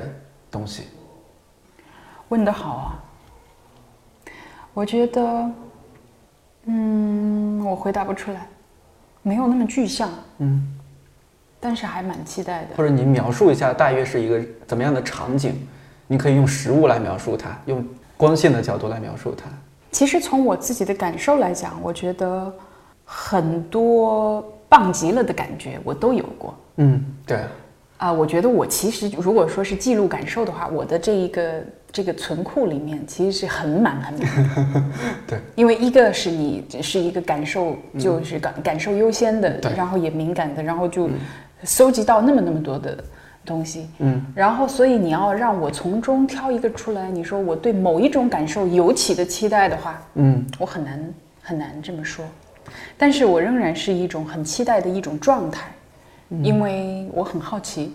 [0.50, 0.84] 东西？
[2.30, 3.04] 问的好啊！
[4.72, 5.50] 我觉得，
[6.64, 8.46] 嗯，我回答不出来，
[9.20, 10.74] 没有那么具象，嗯，
[11.60, 12.68] 但是还蛮期待的。
[12.78, 15.54] 或者你描述一下，大约是一个怎么样的场景？
[16.06, 17.86] 你可以用实物来描述它，用
[18.16, 19.50] 光线的角度来描述它。
[19.92, 22.52] 其实从我自己的感受来讲，我觉得
[23.04, 26.54] 很多棒极了的感觉我都有过。
[26.78, 27.38] 嗯，对，
[27.98, 34.84] 啊、我觉得我其实如果说是记录感受的话，我的这一个这个存库里面其实是很满很满。
[35.28, 41.08] 对，因为一个是你是一个感受，就是感感受优先的，然后也敏感的，然后就
[41.64, 43.04] 搜集到那么那么多的
[43.44, 50.46] 东西，嗯，然后所以你要让我从中挑一个出来，你说我对某一种感受尤其的期待的话，嗯。
[50.58, 52.24] 我很难很难这么说，
[52.96, 55.72] 但是我仍然是一种很期待的一种状态，
[56.42, 57.92] 因为我很好奇，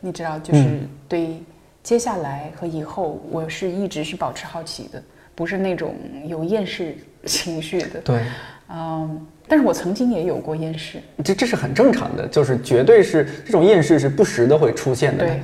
[0.00, 1.42] 你知道，就是对
[1.82, 5.02] 接下来和以后，我是一直是保持好奇的，
[5.34, 5.94] 不是那种
[6.26, 8.22] 有厌世情绪的，对，
[8.70, 15.24] 嗯，但是我曾经也有过厌世，这这是很正常的，就是绝对是这种厌世是不时的会出现的。
[15.24, 15.40] 对，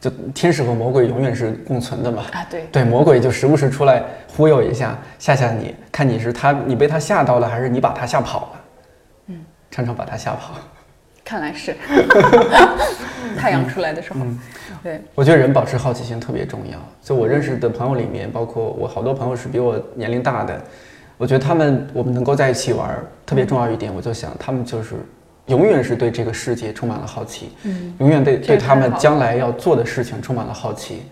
[0.00, 2.24] 就天使和魔鬼永远是共存的嘛。
[2.32, 4.02] 啊，对，对，魔鬼就时不时出来
[4.36, 8.60] 忽悠一下，吓吓你，看你是他，你被他吓到了，还是你把他吓跑了？
[9.26, 10.54] 嗯， 常常把他吓跑。
[11.24, 11.76] 看来是
[13.36, 14.20] 太阳出来的时候，
[14.82, 16.78] 对，我觉得人保持好奇心特别重要。
[17.02, 20.58] 就我认识的朋友里面，包括我好多朋友是比我年龄大的，
[21.18, 22.88] 我觉得他们我们能够在一起玩，
[23.26, 24.94] 特别重要一点，我就想他们就是
[25.46, 31.02] 永远是对这个世界充满了好奇，嗯，永远对对他们将来要做的事情充满了好奇。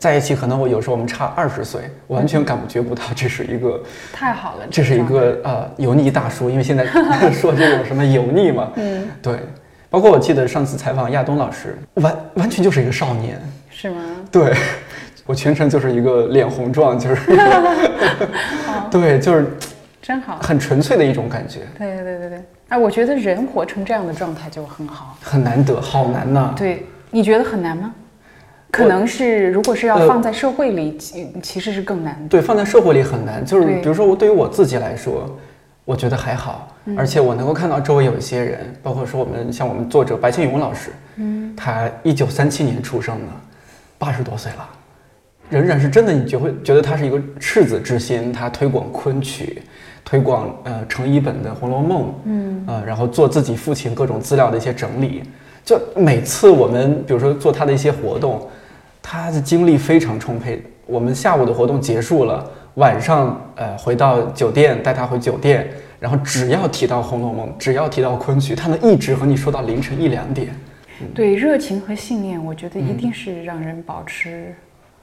[0.00, 3.80] 在一起，可能我有时候我们差二十岁，完全感觉不到这是一个，
[4.12, 6.84] 太好了，这是一个呃油腻大叔，因为现在
[7.30, 9.38] 说这种什么油腻嘛， 嗯，对。
[9.88, 14.02] 包括我记得上次采访亚东老师，完完全就是一个少年，是吗？
[14.32, 14.52] 对，
[15.26, 17.36] 我全程就是一个脸红状，就是
[18.90, 19.46] 对，就是
[20.02, 25.16] 真好，很纯粹的一种感觉，对对对对，哎，我觉得人活成这样的状态就很好。
[25.22, 26.54] 很难得，好难呐。
[26.56, 27.94] 对，你觉得很难吗？
[28.70, 32.28] 可能是，如果是要呃放在社会里，其其实是更难的。
[32.28, 33.44] 对，放在社会里很难。
[33.46, 35.38] 就是比如说，我对于我自己来说，
[35.84, 43.32] 我觉得还好，嗯而且我能够看到周围有一些人，包括说我们像我们作者白先勇老师，嗯，他一九三七年出生的，
[43.96, 44.68] 八十多岁了，
[45.50, 49.62] 仍然是真的，你就会觉得他是一个赤子之心，他推广昆曲，
[50.04, 55.22] 推广呃程一本的《红楼梦》，嗯，呃，然后做自己父亲各种资料的一些整理。
[55.64, 58.46] 就每次我们比如说做他的一些活动，
[59.02, 60.62] 他的精力非常充沛。
[60.86, 65.66] 我们下午的活动结束了，晚上呃回到酒店带他回酒店，
[65.98, 70.48] 然后只要提到《红楼梦》，只要提到昆曲，他能一直和你说到凌晨一两点。
[71.14, 74.54] 对，热情和信念，我觉得一定是让人保持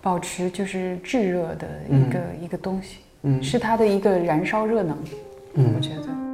[0.01, 4.97] 保持就是炙热的一个一个东西，嗯，是它的一个燃烧热能，
[5.55, 6.30] 嗯，我觉得。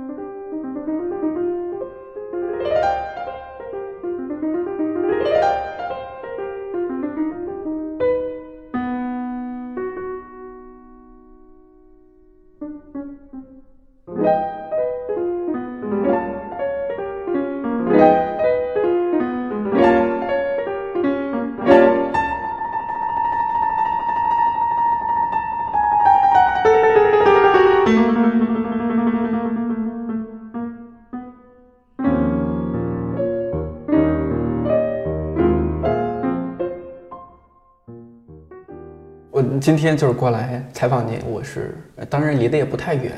[39.60, 41.78] 今天就是过来采访您，我是
[42.10, 43.12] 当然离得也不太远，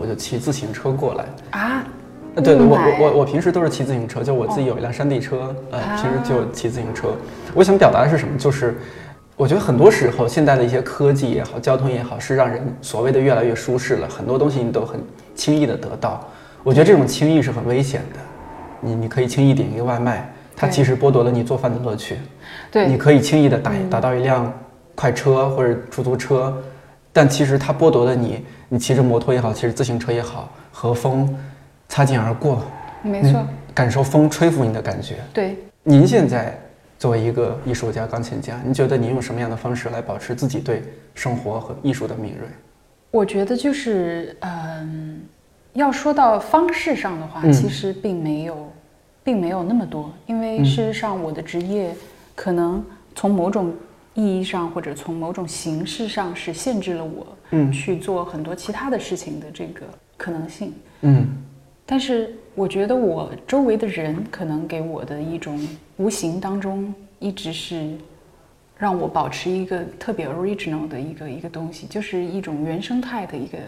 [0.00, 1.84] 我就骑自行车过来啊。
[2.36, 7.08] 对对，我我我我平时都是骑自行车，就我自己有一辆山地车，呃，平时就骑自行车。
[7.54, 8.36] 我想表达的是什么？
[8.36, 8.76] 就是
[9.36, 15.00] 我觉得很多时候现在的一些科技也好，交通也好，是让人所谓的越来越舒适了，很多东西你都很
[15.34, 16.28] 轻易的得到。
[16.62, 18.18] 我觉得这种轻易是很危险的。
[18.80, 22.18] 你你可以轻易点一个外卖，它其实剥夺了你做饭的乐趣。
[22.70, 24.52] 对，你可以轻易的打打到一辆。
[24.94, 26.56] 快车或者出租车，
[27.12, 31.36] 但其实它剥夺了你，你骑着摩托也好，骑着自行车也好，和风
[31.88, 32.62] 擦肩而过，
[33.02, 35.16] 没错，感受风吹拂你的感觉。
[35.32, 36.56] 对，您现在
[36.98, 40.82] 作为一个艺术家、钢琴家，您觉得您用什么样的方式来保持自己对
[41.14, 42.48] 生活和艺术的敏锐？
[43.10, 45.20] 我觉得就是，嗯，
[45.72, 48.72] 要说到方式上的话，其实并没有，
[49.22, 51.94] 并没有那么多，因为事实上我的职业
[52.34, 53.72] 可能从某种。
[54.14, 59.82] 意义上或者从某种形式上是限制了我，嗯，去做很多其他的事情的这个
[60.16, 61.26] 可能性，嗯，
[61.84, 65.60] 但是我觉得我周围的人可能给我的一种
[65.96, 67.90] 无形当中一直是
[68.78, 73.58] 让我保持一个特别 original 的一个一个东西，就是一种原生态的一个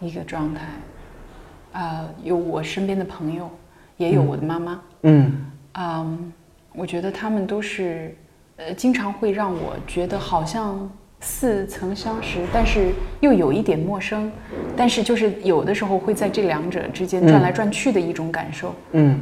[0.00, 3.50] 一个状态，啊，有我身边的朋友，
[3.96, 6.32] 也有我的妈妈，嗯，嗯，
[6.74, 8.14] 我觉得他们都是。
[8.64, 10.88] 呃，经常会让我觉得好像
[11.20, 14.30] 似曾相识，但是又有一点陌生，
[14.76, 18.74] 但是就是有的时候会在这两者之间转来转去的一种感受。
[18.92, 19.18] 嗯，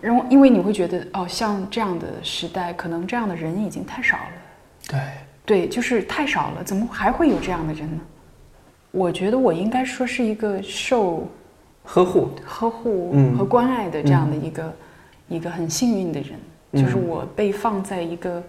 [0.00, 4.32] 然后因为你会觉得哦，像这样的时代，可能这样的人已经太少了。
[4.88, 5.00] 对，
[5.44, 8.00] 对，就是太少了，怎么还会有这样的人呢？
[8.90, 11.28] 我觉得我应该说是一个受
[11.82, 14.74] 呵护、呵护和关爱的这样的一个
[15.28, 16.30] 一个很幸运的人。
[16.76, 18.42] 就是我被放在一个，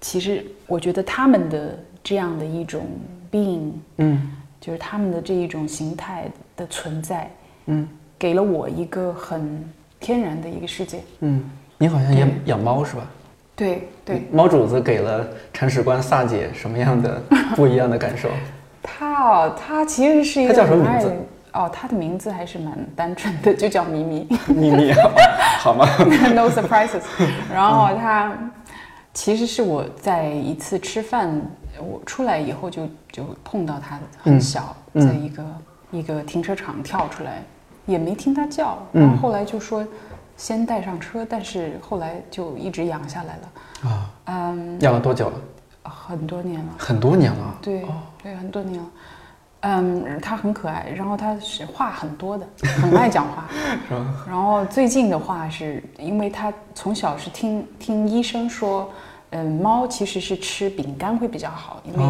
[0.00, 2.86] 其实我觉得他们的这样的一种
[3.30, 7.30] being，嗯，就是他们的这一种形态的存在，
[7.66, 9.62] 嗯，给了我一个很
[9.98, 11.00] 天然的一个世界。
[11.20, 11.42] 嗯，
[11.76, 13.06] 你好像养养猫是吧？
[13.56, 14.22] 对对。
[14.32, 17.22] 猫主子给了铲屎官萨姐什么样的
[17.54, 18.28] 不一样的感受？
[18.82, 20.54] 他哦，他其实是一个。
[20.54, 21.12] 他叫什么名字？
[21.52, 24.26] 哦，他的名字还是蛮单纯的，就叫咪咪。
[24.48, 24.92] 咪咪，
[25.60, 25.86] 好吗？
[26.34, 27.02] No surprises。
[27.52, 28.32] 然后他
[29.12, 31.40] 其实是我在一次吃饭，
[31.78, 35.44] 我出来以后就就碰到他，很小，在一个
[35.90, 37.42] 一个停车场跳出来，
[37.86, 38.78] 也没听他叫。
[38.92, 39.86] 然后后来就说
[40.36, 43.90] 先带上车，但是后来就一直养下来了。
[43.90, 45.36] 啊，嗯，养了多久了？
[45.82, 46.74] 很多年了。
[46.78, 47.58] 很多年了。
[47.60, 47.84] 对，
[48.22, 48.88] 对，很多年了。
[49.62, 52.46] 嗯，他很可爱，然后他是话很多的，
[52.82, 53.44] 很爱讲话。
[54.26, 58.90] 然后最近的话，是因为他从小是听听医生说，
[59.30, 62.04] 嗯，猫其实是吃饼干会比较好，因为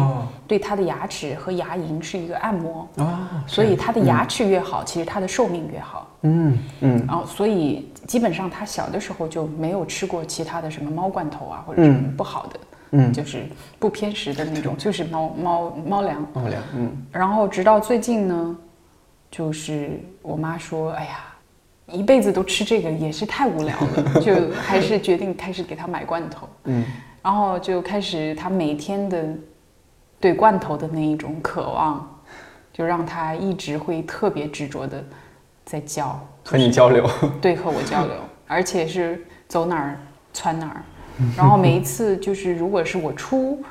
[0.47, 2.87] 对它的牙齿和牙龈是一个按摩。
[2.95, 3.19] 哦。
[3.45, 6.07] 所以它的牙齿越好，其实它的寿命越好。
[6.21, 7.05] 嗯嗯。
[7.05, 12.59] 然后，所以基本上他小的时候就没有吃过其他的什么猫罐头啊，或者什么不好的。
[12.59, 12.67] 嗯，
[13.13, 13.45] 就是
[13.79, 16.27] 不偏食的那种，就是猫猫猫粮。
[16.33, 16.91] 猫粮，嗯。
[17.11, 18.57] 然后直到最近呢，
[19.29, 21.25] 就是我妈说：“哎呀，
[21.87, 26.85] 一辈子都吃这个也是太无聊了， 就还是决定开始给他买罐头。”嗯。
[27.23, 29.25] 然后就开始他每天的
[30.19, 32.21] 对罐头的那一种渴望，
[32.73, 35.03] 就让他一直会特别执着的
[35.63, 37.09] 在叫，和你交流。
[37.39, 38.15] 对，和我交流，
[38.47, 39.99] 而且是走哪儿
[40.33, 40.83] 窜哪儿。
[41.37, 43.61] 然后每一次就是，如果是我出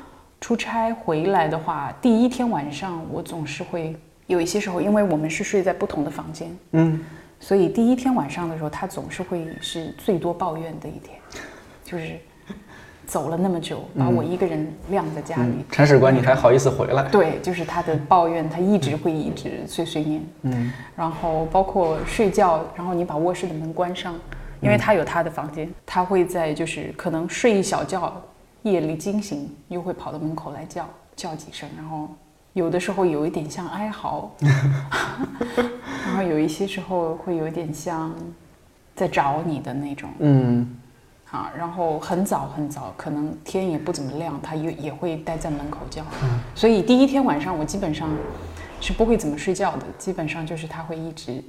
[0.40, 7.00] 出差回来的话，第一天晚上我总是会有一些时候，因为我们是睡在不同的房间，嗯，
[7.38, 11.18] 所以第一天晚上的时候，他总是会是最多抱怨的一天，
[11.84, 12.18] 就是
[13.06, 15.52] 走了那么久，把我一个人晾在家里。
[15.70, 17.02] 铲屎官，你还好意思回来？
[17.10, 20.22] 对，就是他的抱怨，他一直会一直碎碎念。
[20.42, 24.14] 嗯，然后包括睡觉，然后你把卧室的门关上，
[24.60, 28.22] 因为他有他的房间，他会在就是可能睡一小觉，
[28.62, 32.08] 夜里惊醒，又会跑到门口来叫叫几声，然后。
[32.52, 34.28] 有的时候有一点像哀嚎，
[36.04, 38.12] 然后有一些时候会有点像
[38.96, 40.10] 在找你的那种。
[40.18, 40.68] 嗯，
[41.30, 46.02] 啊，然后很早很早，可能天也不怎么亮，他也也会待在门口叫。
[46.24, 48.10] 嗯，所以第一天晚上我基本上
[48.80, 51.40] 是不会怎么睡觉的，基本上就是他会一直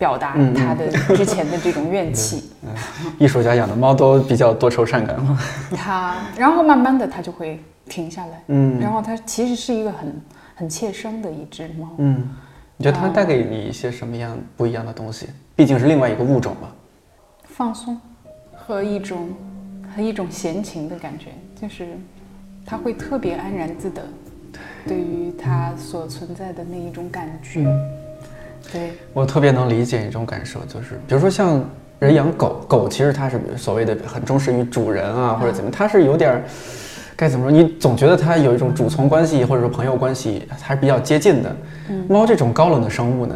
[0.00, 2.50] 表达他的之前的这种怨气。
[2.64, 2.74] 嗯，
[3.20, 5.38] 艺术家养的猫都比较多愁善感嘛。
[5.76, 7.62] 他，然后慢慢的他就会。
[7.86, 10.22] 停下来，嗯，然后它其实是一个很
[10.54, 12.28] 很怯生的一只猫，嗯，
[12.76, 15.26] 你觉得它带给你一些什么样不一样的东西？
[15.56, 16.68] 毕竟是另外一个物种嘛，
[17.42, 18.00] 放松
[18.54, 19.30] 和一种
[19.92, 21.30] 和一种闲情的感觉，
[21.60, 21.98] 就是
[22.64, 24.04] 它会特别安然自得，
[24.86, 27.64] 对于它所存在的那一种感觉，
[28.72, 31.64] 对我特别能理解一种感受，就是比如说像
[31.98, 36.42] 人养狗狗，其实它是所谓的很忠实于主人啊，或者怎么，它是有点。
[37.16, 37.52] 该怎么说？
[37.52, 41.54] 你总觉得它有一种主从关系，或者说朋友关系，还是比较接近的。
[42.08, 43.34] 猫这种高冷的生物呢，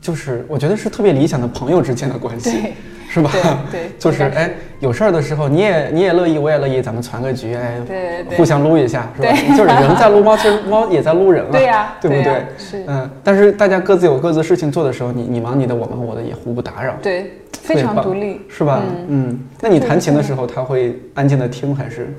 [0.00, 2.72] 就是我觉得是特别理想的朋友之间的关系，
[3.12, 3.30] 是吧？
[3.70, 4.50] 对， 就是哎，
[4.80, 9.28] 有事儿的时候，你也你也乐意，我也乐意，咱们传个局，哎，对，互相撸一下，是吧？
[9.54, 12.46] 就是人在撸 猫，其实猫也在撸人了，对呀，对不对？
[12.56, 18.82] 是，嗯，但是大家各自有各自事情做的时候，你你忙你的，我忙我的，也互不打扰，对，非常独立，是吧？
[19.08, 22.10] 嗯，那你弹琴的时候，他会安静的听还是？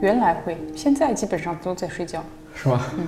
[0.00, 2.24] 原来会，现在基本上都在睡觉，
[2.54, 2.88] 是吧？
[2.98, 3.06] 嗯，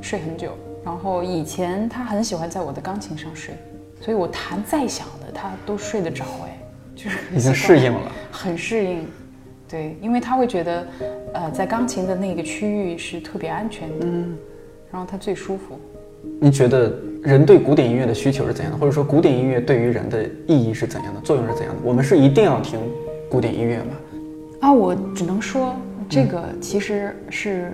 [0.00, 0.50] 睡很久。
[0.84, 3.54] 然后以前他很喜欢在我的钢琴上睡，
[4.00, 6.24] 所以我弹再响的他都睡得着。
[6.46, 6.58] 哎，
[7.02, 9.06] 就是已经适应了，很适应。
[9.68, 10.86] 对，因为他会觉得，
[11.32, 14.36] 呃，在钢琴的那个区域是特别安全的，嗯，
[14.92, 15.78] 然后他最舒服。
[16.40, 16.92] 你觉得
[17.22, 18.78] 人对古典音乐的需求是怎样的？
[18.78, 21.20] 或者说古典音乐对于人的意义是怎样的？
[21.20, 21.80] 作用是怎样的？
[21.82, 22.78] 我们是一定要听
[23.30, 23.84] 古典音乐吗？
[24.60, 25.74] 啊，我只能说。
[26.12, 27.72] 这个其实是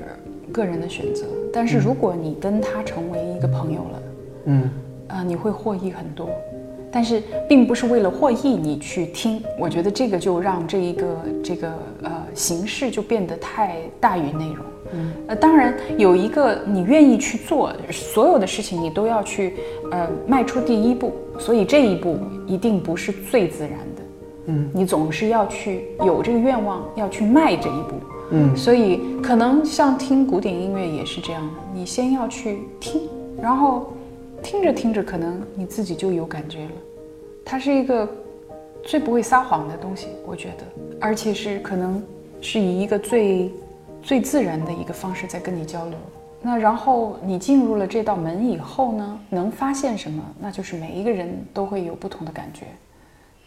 [0.53, 4.03] 个人的选择，但是如果你跟他成为一个朋友了，
[4.45, 4.71] 嗯，
[5.09, 6.29] 啊，你会获益很多，
[6.91, 11.73] 但是并不是为了获益你去听，我觉得这个就让这一个这个
[12.03, 19.55] 呃形式就变得太大于内容，嗯，呃，当然有一个你愿意去做所有的事情，你都要去
[19.91, 24.03] 呃迈出第一步，所以这一步一定不是最自然的，
[24.47, 27.95] 嗯，你总是要去有这个愿望要去迈这一步。
[28.33, 33.03] 嗯，所以可能像听古典音乐也是这样的，你先要去听，
[33.41, 33.93] 然后
[34.47, 36.71] 听着听着，可能你自己就有感觉了。
[37.45, 38.09] 它是一个
[38.85, 40.65] 最不会撒谎的东西，我觉得，
[41.01, 42.01] 而且是可能
[42.41, 43.51] 是以一个最
[44.01, 45.99] 最自然的一个方式在跟你交流。
[46.41, 50.23] 那然后你进入了这道门以后呢，能发现什么？
[50.39, 52.67] 那就是每一个人都会有不同的感觉，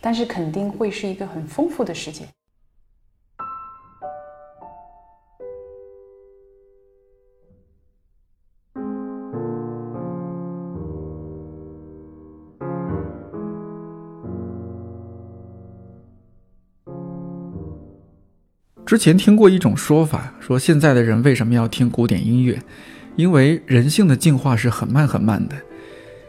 [0.02, 2.26] 但是肯定会是一个很丰富的世界。
[18.90, 22.60] 之前听过一种说法，说现在的人为什么要听古典音乐？
[23.16, 25.56] 因为人性的进化是很慢很慢的。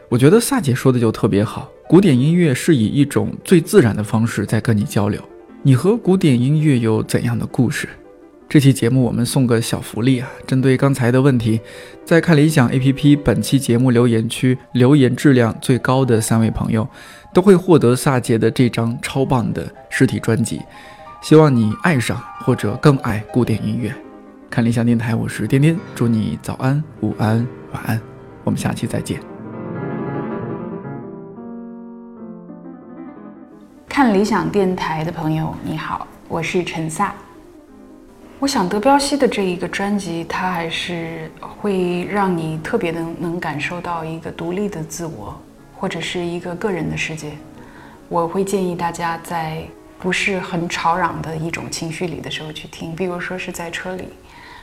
[0.09, 5.19] 我觉得萨姐说的就特别好，古典音乐是以一种最自然的方式在跟你交流。
[5.63, 7.89] 你和古典音乐有怎样的故事？
[8.47, 10.29] 这期节目我们送个小福利啊！
[10.45, 11.59] 针对刚才的问题，
[12.05, 16.87] 在看理想 APP 本期节目留言区留言质量最高的三位朋友，
[17.33, 20.61] 都会获得萨姐的这张超棒的实体专辑。
[21.21, 23.93] 希望你爱上或者更爱古典音乐。
[24.49, 28.01] 看理想电台，我是颠颠，祝你早安、午安、晚安，
[28.43, 29.21] 我们下期再见。
[33.87, 37.13] 看理想电台的朋友，你好，我是陈萨。
[38.39, 45.39] 我想德彪西的这一个专辑，它还是会让你特别的能感受到一个独立的自我，
[45.77, 47.33] 或者是一个个人的世界。
[48.09, 49.63] 我会建议大家在。
[50.01, 54.07] 不是很吵嚷的一种情绪里的时候去听，比如说是在车里，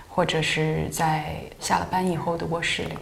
[0.09, 2.99] 或者是在下了班以后的卧室里。